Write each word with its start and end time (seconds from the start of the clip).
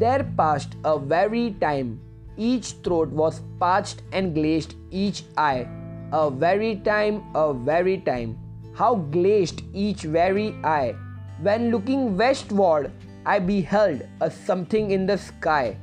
There 0.00 0.24
passed 0.36 0.76
a 0.82 0.98
very 0.98 1.56
time. 1.60 2.00
Each 2.38 2.68
throat 2.84 3.10
was 3.10 3.42
parched 3.58 4.00
and 4.12 4.34
glazed, 4.34 4.74
each 4.90 5.24
eye. 5.36 5.68
A 6.12 6.30
very 6.30 6.76
time, 6.76 7.22
a 7.34 7.52
very 7.52 7.98
time. 7.98 8.38
How 8.74 8.94
glazed 8.94 9.60
each 9.74 10.04
very 10.04 10.54
eye. 10.64 10.94
When 11.42 11.70
looking 11.70 12.16
westward, 12.16 12.90
I 13.26 13.40
beheld 13.40 14.08
a 14.22 14.30
something 14.30 14.90
in 14.90 15.04
the 15.04 15.18
sky. 15.18 15.76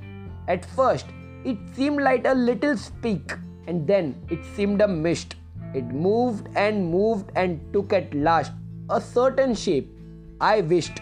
At 0.47 0.65
first, 0.65 1.05
it 1.45 1.59
seemed 1.75 2.01
like 2.01 2.25
a 2.25 2.33
little 2.33 2.75
speck, 2.75 3.37
and 3.67 3.85
then 3.85 4.15
it 4.31 4.43
seemed 4.55 4.81
a 4.81 4.87
mist. 4.87 5.35
It 5.75 5.85
moved 5.85 6.49
and 6.55 6.89
moved 6.89 7.31
and 7.35 7.61
took 7.71 7.93
at 7.93 8.13
last 8.15 8.51
a 8.89 8.99
certain 8.99 9.53
shape. 9.53 9.95
I 10.41 10.61
wished. 10.61 11.01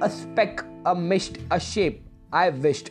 A 0.00 0.10
speck, 0.10 0.64
a 0.84 0.96
mist, 0.96 1.38
a 1.52 1.60
shape. 1.60 2.09
I 2.32 2.50
wished. 2.50 2.90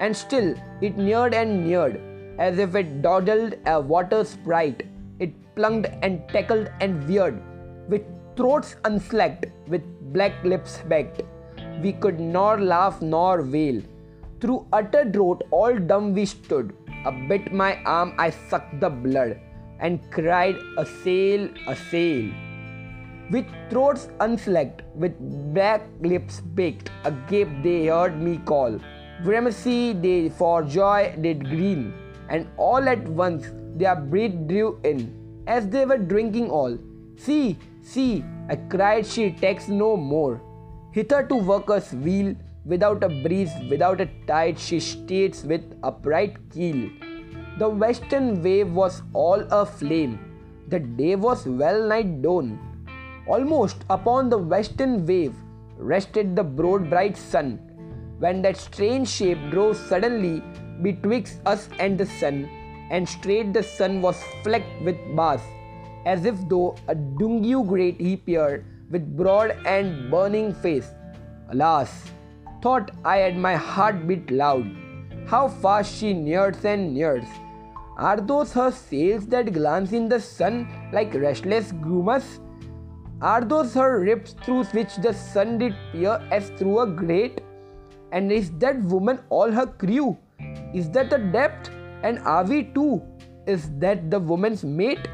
And 0.00 0.16
still 0.16 0.54
it 0.80 0.96
neared 0.96 1.34
and 1.34 1.64
neared, 1.64 2.00
as 2.38 2.58
if 2.58 2.74
it 2.74 3.02
dawdled 3.02 3.54
a 3.66 3.80
water 3.80 4.24
sprite. 4.24 4.86
It 5.18 5.32
plunged 5.54 5.88
and 6.02 6.28
tackled 6.28 6.70
and 6.80 7.02
veered, 7.04 7.40
with 7.88 8.02
throats 8.36 8.76
unslacked, 8.84 9.46
with 9.68 9.82
black 10.12 10.42
lips 10.44 10.80
baked. 10.88 11.22
We 11.82 11.92
could 11.92 12.18
nor 12.18 12.60
laugh 12.60 13.00
nor 13.00 13.42
wail. 13.42 13.82
Through 14.40 14.66
utter 14.72 15.04
drought, 15.04 15.42
all 15.50 15.78
dumb 15.78 16.14
we 16.14 16.26
stood. 16.26 16.74
A 17.06 17.12
bit 17.12 17.52
my 17.52 17.76
arm, 17.84 18.14
I 18.18 18.30
sucked 18.30 18.80
the 18.80 18.90
blood, 18.90 19.40
and 19.78 20.00
cried, 20.10 20.56
A 20.78 20.86
sail, 20.86 21.48
a 21.68 21.76
sail. 21.76 22.30
With 23.32 23.46
throats 23.70 24.08
unslacked, 24.20 24.82
with 24.94 25.14
black 25.54 25.82
lips 26.02 26.40
baked, 26.40 26.90
agape 27.04 27.62
they 27.62 27.86
heard 27.86 28.20
me 28.20 28.38
call. 28.44 28.78
Grimacy 29.24 29.94
they 29.94 30.28
for 30.28 30.62
joy 30.62 31.14
did 31.18 31.48
green, 31.48 31.94
and 32.28 32.46
all 32.58 32.88
at 32.94 33.06
once 33.08 33.46
their 33.82 33.96
breath 33.96 34.34
drew 34.48 34.78
in, 34.84 35.14
as 35.46 35.68
they 35.68 35.84
were 35.86 35.96
drinking 35.96 36.50
all. 36.50 36.76
See, 37.16 37.58
see, 37.80 38.22
I 38.50 38.56
cried, 38.56 39.06
she 39.06 39.30
takes 39.30 39.68
no 39.68 39.96
more. 39.96 40.42
Hitherto 40.92 41.36
workers 41.36 41.92
wheel, 41.94 42.34
without 42.66 43.02
a 43.02 43.08
breeze, 43.08 43.54
without 43.70 44.02
a 44.02 44.10
tide, 44.26 44.58
she 44.58 44.78
stays 44.78 45.42
with 45.44 45.62
upright 45.82 46.36
keel. 46.50 46.90
The 47.58 47.68
western 47.68 48.42
wave 48.42 48.72
was 48.72 49.00
all 49.14 49.40
aflame. 49.50 50.18
The 50.68 50.80
day 50.80 51.16
was 51.16 51.46
well 51.46 51.88
nigh 51.88 52.02
dawn. 52.02 52.58
Almost 53.26 53.84
upon 53.88 54.30
the 54.30 54.38
western 54.38 55.06
wave 55.06 55.34
rested 55.78 56.34
the 56.34 56.42
broad 56.42 56.90
bright 56.90 57.16
sun, 57.16 57.58
when 58.18 58.42
that 58.42 58.56
strange 58.56 59.08
shape 59.08 59.38
drove 59.50 59.76
suddenly 59.76 60.42
betwixt 60.82 61.40
us 61.46 61.68
and 61.78 61.96
the 61.96 62.06
sun, 62.06 62.48
and 62.90 63.08
straight 63.08 63.52
the 63.52 63.62
sun 63.62 64.02
was 64.02 64.20
flecked 64.42 64.82
with 64.82 64.96
bars, 65.14 65.40
as 66.04 66.24
if 66.24 66.36
though 66.48 66.74
a 66.88 66.96
dungue 66.96 67.68
great 67.68 68.00
he 68.00 68.16
peered 68.16 68.64
with 68.90 69.16
broad 69.16 69.56
and 69.66 70.10
burning 70.10 70.52
face. 70.52 70.90
Alas, 71.50 72.10
thought 72.60 72.90
I 73.04 73.22
at 73.22 73.36
my 73.36 73.54
heart 73.54 74.06
beat 74.08 74.30
loud, 74.30 74.66
how 75.26 75.48
fast 75.48 75.94
she 75.94 76.12
nears 76.12 76.64
and 76.64 76.92
nears. 76.92 77.24
Are 77.96 78.20
those 78.20 78.52
her 78.54 78.72
sails 78.72 79.26
that 79.28 79.52
glance 79.52 79.92
in 79.92 80.08
the 80.08 80.18
sun 80.18 80.68
like 80.92 81.14
restless 81.14 81.70
grimaces? 81.70 82.40
Are 83.22 83.40
those 83.40 83.72
her 83.74 84.00
ribs 84.00 84.34
through 84.42 84.64
which 84.76 84.96
the 84.96 85.12
sun 85.14 85.58
did 85.58 85.76
peer 85.92 86.20
as 86.32 86.50
through 86.58 86.80
a 86.80 86.86
grate? 86.88 87.40
And 88.10 88.32
is 88.32 88.50
that 88.58 88.82
woman 88.82 89.20
all 89.30 89.52
her 89.52 89.66
crew? 89.66 90.18
Is 90.74 90.90
that 90.90 91.08
the 91.10 91.18
depth? 91.18 91.70
And 92.02 92.18
are 92.18 92.44
we 92.44 92.64
too? 92.64 93.00
Is 93.46 93.70
that 93.78 94.10
the 94.10 94.18
woman's 94.18 94.64
mate? 94.64 95.06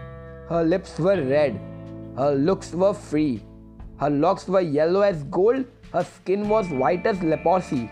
Her 0.48 0.64
lips 0.64 0.98
were 0.98 1.22
red, 1.22 1.60
her 2.16 2.34
looks 2.34 2.72
were 2.72 2.94
free, 2.94 3.42
her 4.00 4.08
locks 4.08 4.48
were 4.48 4.62
yellow 4.62 5.02
as 5.02 5.24
gold, 5.24 5.66
her 5.92 6.04
skin 6.04 6.48
was 6.48 6.70
white 6.70 7.04
as 7.04 7.22
leprosy. 7.22 7.90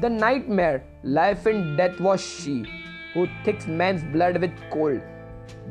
The 0.00 0.08
nightmare, 0.08 0.82
life 1.02 1.44
and 1.44 1.76
death 1.76 2.00
was 2.00 2.22
she, 2.22 2.64
who 3.12 3.28
thicks 3.44 3.66
man's 3.66 4.02
blood 4.04 4.40
with 4.40 4.52
cold. 4.70 5.02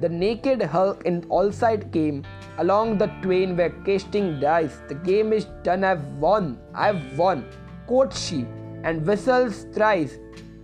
The 0.02 0.10
naked 0.10 0.62
hulk 0.62 1.06
in 1.06 1.26
all 1.30 1.52
sight 1.52 1.92
came, 1.92 2.24
Along 2.60 2.98
the 2.98 3.08
twain 3.22 3.56
were 3.56 3.70
casting 3.86 4.42
dice. 4.42 4.82
The 4.90 4.96
game 4.96 5.32
is 5.32 5.46
done, 5.64 5.86
I've 5.86 6.04
won, 6.24 6.60
I've 6.76 7.18
won, 7.18 7.46
quoth 7.88 8.18
she, 8.18 8.46
and 8.84 9.08
whistles 9.08 9.66
thrice. 9.74 10.20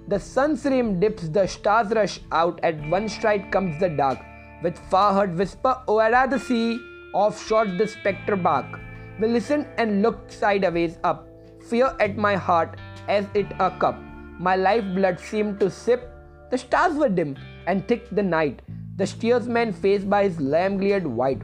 The 0.10 0.20
sun's 0.20 0.66
rim 0.66 1.00
dips, 1.00 1.30
the 1.30 1.48
stars 1.48 1.92
rush 1.92 2.20
out, 2.34 2.60
at 2.64 2.90
one 2.90 3.08
stride 3.08 3.50
comes 3.50 3.80
the 3.80 3.88
dark. 3.88 4.20
With 4.62 4.78
far 4.90 5.14
heard 5.14 5.38
whisper, 5.38 5.78
o'er 5.88 6.28
the 6.28 6.38
sea, 6.38 6.82
off 7.14 7.42
shot 7.48 7.78
the 7.78 7.88
spectre 7.88 8.36
bark. 8.36 8.78
We 9.22 9.30
listened 9.30 9.66
and 9.78 10.02
looked 10.02 10.34
sideways 10.34 10.98
up, 11.06 11.30
fear 11.70 11.96
at 12.02 12.18
my 12.18 12.36
heart 12.36 12.78
as 13.08 13.26
it 13.34 13.48
a 13.60 13.72
cup. 13.72 13.98
My 14.38 14.58
lifeblood 14.58 15.18
seemed 15.18 15.62
to 15.62 15.72
sip. 15.72 16.12
The 16.52 16.58
stars 16.58 16.96
were 16.96 17.08
dim 17.08 17.38
and 17.68 17.88
thick 17.88 18.10
the 18.12 18.24
night. 18.24 18.62
The 18.98 19.08
steersman 19.08 19.72
faced 19.72 20.10
by 20.10 20.24
his 20.24 20.42
lamp 20.42 20.82
glared 20.82 21.08
white. 21.08 21.42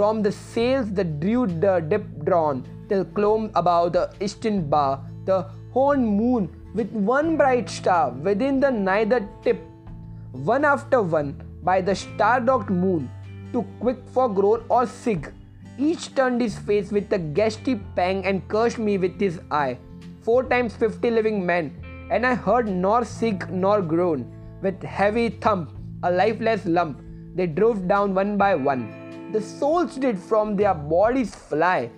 From 0.00 0.22
the 0.22 0.32
sails 0.32 0.90
that 0.92 1.20
drew 1.20 1.46
the 1.46 1.72
dip 1.86 2.04
drawn, 2.24 2.66
till 2.88 3.04
clomb 3.04 3.50
above 3.54 3.92
the 3.92 4.04
eastern 4.18 4.70
bar 4.70 5.04
the 5.26 5.40
horned 5.74 6.06
moon 6.08 6.48
with 6.74 6.90
one 6.90 7.36
bright 7.36 7.68
star 7.68 8.10
within 8.10 8.60
the 8.60 8.70
neither 8.70 9.28
tip. 9.42 9.60
One 10.32 10.64
after 10.64 11.02
one, 11.02 11.42
by 11.62 11.82
the 11.82 11.94
star-dogged 11.94 12.70
moon, 12.70 13.10
too 13.52 13.66
quick 13.78 13.98
for 14.14 14.26
groan 14.30 14.64
or 14.70 14.86
sig, 14.86 15.30
each 15.76 16.14
turned 16.14 16.40
his 16.40 16.56
face 16.58 16.90
with 16.90 17.12
a 17.12 17.18
ghastly 17.18 17.78
pang 17.94 18.24
and 18.24 18.48
cursed 18.48 18.78
me 18.78 18.96
with 18.96 19.20
his 19.20 19.38
eye. 19.50 19.76
Four 20.22 20.44
times 20.44 20.74
fifty 20.74 21.10
living 21.10 21.44
men, 21.44 21.74
and 22.10 22.24
I 22.24 22.36
heard 22.36 22.68
nor 22.68 23.04
sig 23.04 23.50
nor 23.50 23.82
groan. 23.82 24.24
With 24.62 24.82
heavy 24.82 25.28
thump, 25.28 25.76
a 26.02 26.10
lifeless 26.10 26.64
lump, 26.64 27.02
they 27.34 27.46
drove 27.46 27.86
down 27.86 28.14
one 28.14 28.38
by 28.38 28.54
one. 28.54 28.99
The 29.32 29.40
souls 29.40 29.94
did 29.94 30.18
from 30.18 30.56
their 30.56 30.74
bodies 30.74 31.34
fly, 31.34 31.90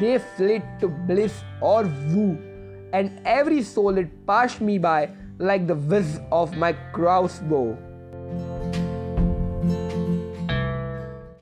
they 0.00 0.18
flit 0.18 0.62
to 0.80 0.88
bliss 0.88 1.32
or 1.62 1.84
woo, 2.12 2.36
and 2.92 3.20
every 3.24 3.62
soul 3.62 3.96
it 3.96 4.26
passed 4.26 4.60
me 4.60 4.76
by 4.76 5.08
like 5.38 5.66
the 5.66 5.74
whiz 5.74 6.20
of 6.30 6.56
my 6.58 6.74
crossbow. 6.92 7.78